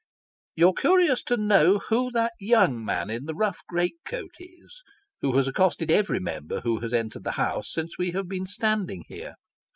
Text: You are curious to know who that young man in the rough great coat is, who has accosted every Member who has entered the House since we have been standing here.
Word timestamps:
You 0.55 0.69
are 0.69 0.73
curious 0.73 1.21
to 1.25 1.37
know 1.37 1.77
who 1.77 2.09
that 2.13 2.33
young 2.39 2.83
man 2.83 3.11
in 3.11 3.25
the 3.25 3.35
rough 3.35 3.59
great 3.69 3.97
coat 4.03 4.31
is, 4.39 4.81
who 5.21 5.37
has 5.37 5.47
accosted 5.47 5.91
every 5.91 6.19
Member 6.19 6.61
who 6.61 6.79
has 6.79 6.91
entered 6.91 7.23
the 7.23 7.33
House 7.33 7.71
since 7.71 7.99
we 7.99 8.09
have 8.09 8.27
been 8.27 8.47
standing 8.47 9.03
here. 9.07 9.35